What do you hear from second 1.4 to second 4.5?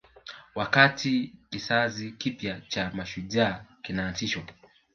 kizazi kipya cha mashujaa kinaanzishwa